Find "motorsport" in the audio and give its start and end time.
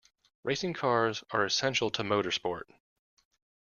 2.01-2.63